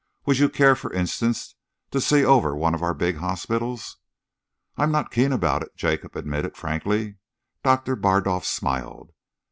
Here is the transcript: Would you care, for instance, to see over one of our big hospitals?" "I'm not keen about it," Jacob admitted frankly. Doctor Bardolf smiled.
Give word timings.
Would 0.25 0.39
you 0.39 0.49
care, 0.49 0.75
for 0.75 0.91
instance, 0.91 1.53
to 1.91 2.01
see 2.01 2.25
over 2.25 2.55
one 2.55 2.73
of 2.73 2.81
our 2.81 2.95
big 2.95 3.17
hospitals?" 3.17 3.97
"I'm 4.75 4.91
not 4.91 5.11
keen 5.11 5.31
about 5.31 5.61
it," 5.61 5.75
Jacob 5.75 6.15
admitted 6.15 6.57
frankly. 6.57 7.17
Doctor 7.63 7.95
Bardolf 7.95 8.43
smiled. 8.43 9.11